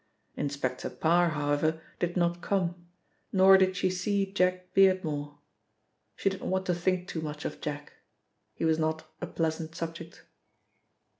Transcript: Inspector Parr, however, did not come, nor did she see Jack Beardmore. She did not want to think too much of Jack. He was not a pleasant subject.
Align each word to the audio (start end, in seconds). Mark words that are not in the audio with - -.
Inspector 0.35 0.89
Parr, 0.89 1.29
however, 1.29 1.79
did 1.99 2.17
not 2.17 2.41
come, 2.41 2.87
nor 3.31 3.55
did 3.55 3.77
she 3.77 3.91
see 3.91 4.33
Jack 4.33 4.73
Beardmore. 4.73 5.37
She 6.15 6.27
did 6.29 6.39
not 6.39 6.49
want 6.49 6.65
to 6.65 6.73
think 6.73 7.07
too 7.07 7.21
much 7.21 7.45
of 7.45 7.61
Jack. 7.61 7.93
He 8.55 8.65
was 8.65 8.79
not 8.79 9.05
a 9.21 9.27
pleasant 9.27 9.75
subject. 9.75 10.23